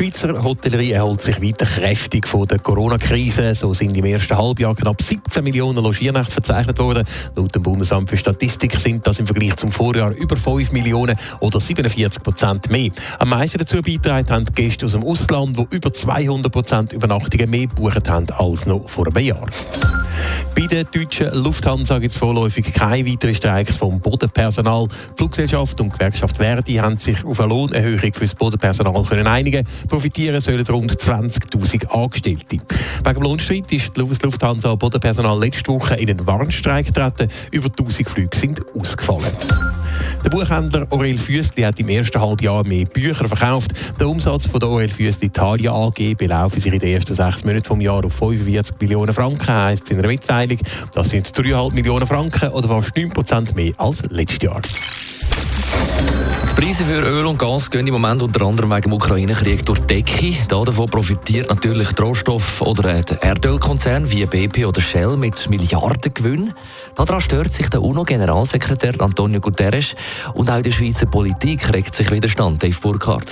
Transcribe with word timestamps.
Die 0.00 0.06
Schweizer 0.06 0.42
Hotellerie 0.42 0.92
erholt 0.92 1.20
sich 1.20 1.42
weiter 1.42 1.66
kräftig 1.66 2.26
von 2.26 2.46
der 2.46 2.58
Corona-Krise. 2.58 3.54
So 3.54 3.74
sind 3.74 3.94
im 3.94 4.06
ersten 4.06 4.34
Halbjahr 4.34 4.74
knapp 4.74 5.02
17 5.02 5.44
Millionen 5.44 5.84
Logiernächte 5.84 6.32
verzeichnet 6.32 6.78
worden. 6.78 7.04
Laut 7.36 7.54
dem 7.54 7.62
Bundesamt 7.62 8.08
für 8.08 8.16
Statistik 8.16 8.74
sind 8.76 9.06
das 9.06 9.20
im 9.20 9.26
Vergleich 9.26 9.56
zum 9.56 9.70
Vorjahr 9.70 10.12
über 10.12 10.38
5 10.38 10.72
Millionen 10.72 11.18
oder 11.40 11.60
47 11.60 12.22
Prozent 12.22 12.70
mehr. 12.70 12.88
Am 13.18 13.28
meisten 13.28 13.58
dazu 13.58 13.82
beitragen 13.82 14.30
haben 14.30 14.46
Gäste 14.54 14.86
aus 14.86 14.92
dem 14.92 15.04
Ausland, 15.04 15.58
die 15.58 15.76
über 15.76 15.92
200 15.92 16.50
Prozent 16.50 16.92
Übernachtungen 16.94 17.50
mehr 17.50 17.66
gebucht 17.66 18.08
haben 18.08 18.30
als 18.30 18.64
noch 18.64 18.88
vor 18.88 19.06
einem 19.06 19.26
Jahr. 19.26 19.46
Bei 20.54 20.66
der 20.66 20.84
deutschen 20.84 21.28
Lufthansa 21.42 21.98
gibt 21.98 22.12
es 22.12 22.18
vorläufig 22.18 22.72
keine 22.72 23.06
weiteren 23.06 23.34
Streiks 23.34 23.76
vom 23.76 24.00
Bodenpersonal. 24.00 24.86
Die 24.88 25.16
Fluggesellschaft 25.16 25.80
und 25.80 25.88
die 25.88 25.92
Gewerkschaft 25.92 26.36
Verdi 26.36 26.74
haben 26.74 26.98
sich 26.98 27.24
auf 27.24 27.40
eine 27.40 27.48
Lohnerhöhung 27.48 28.12
für 28.12 28.24
das 28.24 28.34
Bodenpersonal 28.34 29.02
können 29.04 29.26
einigen. 29.26 29.66
Profitieren 29.88 30.40
sollen 30.40 30.66
rund 30.66 30.92
20.000 30.92 31.86
Angestellte. 31.88 32.58
Wegen 33.04 33.14
dem 33.14 33.22
Lohnstreit 33.22 33.72
ist 33.72 33.96
die 33.96 34.00
Lufthansa 34.00 34.74
Bodenpersonal 34.74 35.38
letzte 35.38 35.72
Woche 35.72 35.94
in 35.96 36.10
einen 36.10 36.26
Warnstreik 36.26 36.86
getreten. 36.86 37.28
Über 37.52 37.68
1000 37.68 38.08
Flüge 38.08 38.36
sind 38.36 38.60
ausgefallen. 38.74 39.79
Der 40.24 40.30
Buchhändler 40.30 40.86
Aurel 40.90 41.18
Füssli 41.18 41.62
hat 41.62 41.80
im 41.80 41.88
ersten 41.88 42.20
Halbjahr 42.20 42.66
mehr 42.66 42.84
Bücher 42.84 43.26
verkauft. 43.26 43.70
Der 43.98 44.08
Umsatz 44.08 44.46
von 44.46 44.60
der 44.60 44.68
Aurel 44.68 44.88
Füssli 44.88 45.26
Italia 45.26 45.72
AG 45.72 46.14
belaufen 46.16 46.60
sich 46.60 46.72
in 46.72 46.78
den 46.78 46.94
ersten 46.94 47.14
sechs 47.14 47.44
Monaten 47.44 47.64
vom 47.64 47.80
Jahr 47.80 48.04
auf 48.04 48.12
45 48.14 48.76
Millionen 48.80 49.14
Franken, 49.14 49.54
heisst 49.54 49.90
in 49.90 49.98
einer 49.98 50.08
Mitteilung. 50.08 50.58
Das 50.94 51.10
sind 51.10 51.26
3,5 51.26 51.74
Millionen 51.74 52.06
Franken 52.06 52.50
oder 52.50 52.68
fast 52.68 52.96
9 52.96 53.10
Prozent 53.10 53.54
mehr 53.54 53.72
als 53.78 54.02
letztes 54.10 54.42
Jahr. 54.42 54.60
Preise 56.60 56.84
für 56.84 57.00
Öl 57.00 57.24
und 57.24 57.38
Gas 57.38 57.70
gehen 57.70 57.86
im 57.86 57.94
Moment 57.94 58.20
unter 58.20 58.44
anderem 58.44 58.70
wegen 58.70 58.82
dem 58.82 58.92
Ukraine-Krieg 58.92 59.64
durch 59.64 59.80
die 59.80 60.02
Decke. 60.02 60.36
Davon 60.46 60.84
profitiert 60.84 61.48
natürlich 61.48 61.90
der 61.92 62.04
Rohstoff- 62.04 62.60
oder 62.60 63.02
der 63.02 63.22
Erdölkonzern 63.22 64.10
wie 64.10 64.26
BP 64.26 64.66
oder 64.66 64.82
Shell 64.82 65.16
mit 65.16 65.48
Milliardengewinn. 65.48 66.52
Daran 66.96 67.22
stört 67.22 67.50
sich 67.50 67.70
der 67.70 67.80
UNO-Generalsekretär 67.80 69.00
Antonio 69.00 69.40
Guterres 69.40 69.94
und 70.34 70.50
auch 70.50 70.60
die 70.60 70.70
Schweizer 70.70 71.06
Politik 71.06 71.72
regt 71.72 71.94
sich 71.94 72.10
Widerstand, 72.10 72.62
Dave 72.62 72.76
Burkhardt. 72.78 73.30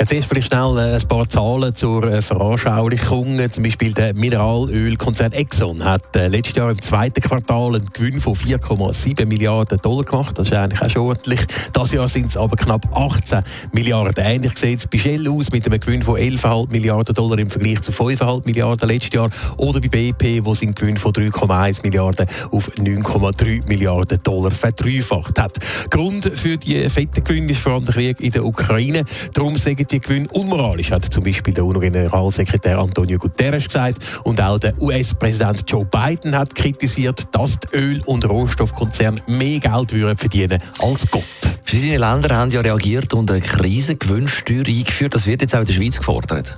Jetzt 0.00 0.12
erst 0.12 0.28
vielleicht 0.28 0.46
schnell 0.54 0.78
äh, 0.78 0.94
ein 0.94 1.08
paar 1.08 1.28
Zahlen 1.28 1.74
zur 1.74 2.04
äh, 2.04 2.22
Veranschaulichung. 2.22 3.40
Zum 3.50 3.64
Beispiel 3.64 3.92
der 3.92 4.14
Mineralölkonzern 4.14 5.32
Exxon 5.32 5.84
hat 5.84 6.14
äh, 6.14 6.28
letztes 6.28 6.54
Jahr 6.54 6.70
im 6.70 6.80
zweiten 6.80 7.20
Quartal 7.20 7.74
einen 7.74 7.84
Gewinn 7.92 8.20
von 8.20 8.34
4,7 8.34 9.26
Milliarden 9.26 9.76
Dollar 9.78 10.04
gemacht. 10.04 10.38
Das 10.38 10.50
ist 10.50 10.56
eigentlich 10.56 10.80
auch 10.80 10.90
schon 10.90 11.02
ordentlich. 11.02 11.40
Das 11.72 11.90
Jahr 11.90 12.08
sind 12.08 12.26
es 12.26 12.36
aber 12.36 12.54
knapp 12.54 12.86
18 12.96 13.42
Milliarden. 13.72 14.24
Ähnlich 14.24 14.56
sieht 14.56 14.78
es 14.78 14.86
bei 14.86 14.98
Shell 14.98 15.28
aus 15.28 15.50
mit 15.50 15.66
einem 15.66 15.80
Gewinn 15.80 16.04
von 16.04 16.14
11,5 16.14 16.70
Milliarden 16.70 17.14
Dollar 17.16 17.38
im 17.40 17.50
Vergleich 17.50 17.82
zu 17.82 17.90
5,5 17.90 18.46
Milliarden 18.46 18.88
letztes 18.88 19.14
Jahr. 19.14 19.30
Oder 19.56 19.80
bei 19.80 19.88
BP, 19.88 20.44
wo 20.44 20.54
sein 20.54 20.76
Gewinn 20.76 20.96
von 20.96 21.12
3,1 21.12 21.82
Milliarden 21.82 22.26
auf 22.52 22.68
9,3 22.76 23.66
Milliarden 23.66 24.22
Dollar 24.22 24.52
verdreifacht 24.52 25.40
hat. 25.40 25.58
Grund 25.90 26.24
für 26.36 26.56
die 26.56 26.88
fetten 26.88 27.24
Gewinne 27.24 27.50
ist 27.50 27.62
vor 27.62 27.72
allem 27.72 27.84
der 27.84 27.94
Krieg 27.94 28.20
in 28.20 28.30
der 28.30 28.44
Ukraine. 28.44 29.02
Darum 29.34 29.56
die 29.90 30.26
unmoralisch, 30.32 30.90
hat 30.90 31.04
zum 31.04 31.24
Beispiel 31.24 31.54
der 31.54 31.64
UNO-Generalsekretär 31.64 32.78
Antonio 32.78 33.18
Guterres 33.18 33.66
gesagt. 33.66 34.20
Und 34.24 34.40
auch 34.40 34.58
der 34.58 34.80
US-Präsident 34.80 35.64
Joe 35.68 35.84
Biden 35.84 36.36
hat 36.36 36.54
kritisiert, 36.54 37.26
dass 37.32 37.58
die 37.58 37.76
Öl- 37.76 38.02
und 38.06 38.28
Rohstoffkonzerne 38.28 39.20
mehr 39.26 39.58
Geld 39.58 39.92
würden 39.92 40.16
verdienen 40.16 40.62
als 40.78 41.10
Gott. 41.10 41.24
Verschiedene 41.68 41.98
Länder 41.98 42.34
haben 42.34 42.50
ja 42.50 42.62
reagiert 42.62 43.12
und 43.12 43.30
eine 43.30 43.42
Krisengewinnsteuer 43.42 44.64
eingeführt. 44.66 45.14
Das 45.14 45.26
wird 45.26 45.42
jetzt 45.42 45.54
auch 45.54 45.60
in 45.60 45.66
der 45.66 45.74
Schweiz 45.74 45.98
gefordert. 45.98 46.56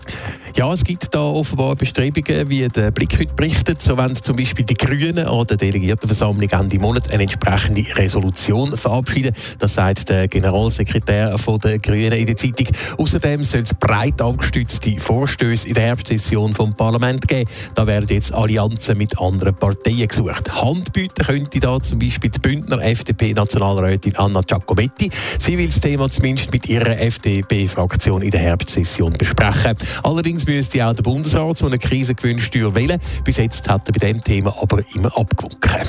Ja, 0.56 0.72
es 0.72 0.84
gibt 0.84 1.12
da 1.12 1.21
offenbar 1.21 1.75
Bestrebungen, 1.75 2.48
wie 2.48 2.69
der 2.69 2.93
Blick 2.93 3.19
heute 3.19 3.34
berichtet. 3.34 3.82
So 3.82 3.97
wollen 3.97 4.15
zum 4.15 4.37
Beispiel 4.37 4.65
die 4.65 4.75
Grünen 4.75 5.26
an 5.26 5.47
der 5.49 5.56
Delegiertenversammlung 5.56 6.49
Ende 6.49 6.78
Monat 6.78 7.10
eine 7.10 7.25
entsprechende 7.25 7.84
Resolution 7.97 8.76
verabschieden. 8.76 9.34
Das 9.59 9.75
sagt 9.75 10.09
der 10.10 10.28
Generalsekretär 10.28 11.37
von 11.38 11.59
der 11.59 11.78
Grünen 11.78 12.12
in 12.12 12.26
der 12.26 12.37
Zeitung. 12.37 12.69
Außerdem 12.99 13.43
soll 13.43 13.62
es 13.62 13.75
breit 13.75 14.22
abgestützte 14.22 15.00
Vorstöße 15.00 15.66
in 15.66 15.75
der 15.75 15.84
Herbstsession 15.84 16.54
vom 16.54 16.72
Parlament 16.75 17.26
geben. 17.26 17.50
Da 17.75 17.84
werden 17.84 18.06
jetzt 18.10 18.32
Allianzen 18.32 18.97
mit 18.97 19.20
anderen 19.20 19.56
Parteien 19.56 20.06
gesucht. 20.06 20.53
Handbieten 20.54 21.26
könnte 21.26 21.59
da 21.59 21.81
zum 21.81 21.99
Beispiel 21.99 22.31
die 22.31 22.38
Bündner 22.38 22.81
FDP-Nationalrätin 22.81 24.15
Anna 24.16 24.43
Giacometti. 24.43 25.00
Sie 25.38 25.56
will 25.56 25.66
das 25.66 25.81
Thema 25.81 26.09
zumindest 26.09 26.53
mit 26.53 26.69
ihrer 26.69 26.99
FDP-Fraktion 26.99 28.22
in 28.22 28.31
der 28.31 28.41
Herbstsession 28.41 29.12
besprechen. 29.15 29.77
Allerdings 30.03 30.47
müsste 30.47 30.87
auch 30.87 30.93
der 30.93 31.03
Bundesrat 31.03 31.56
so 31.56 31.66
eine 31.66 31.78
Krisengewinnsteuer 31.78 32.75
wählen. 32.75 32.99
Bis 33.25 33.37
jetzt 33.37 33.69
hat 33.69 33.88
er 33.88 33.93
bei 33.93 34.06
diesem 34.06 34.22
Thema 34.22 34.55
aber 34.61 34.83
immer 34.94 35.16
abgewunken. 35.16 35.88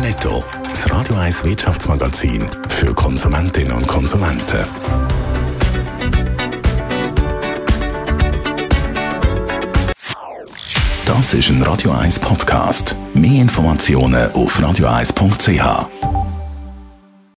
Netto. 0.00 0.42
Das 0.68 0.90
Radio 0.90 1.16
1 1.16 1.44
Wirtschaftsmagazin 1.44 2.46
für 2.68 2.94
Konsumentinnen 2.94 3.72
und 3.72 3.86
Konsumenten. 3.86 4.64
Das 11.04 11.34
ist 11.34 11.50
ein 11.50 11.62
Radio 11.62 11.92
1 11.92 12.18
Podcast. 12.20 12.96
Mehr 13.14 13.42
Informationen 13.42 14.32
auf 14.32 14.58
radio1.ch. 14.58 16.21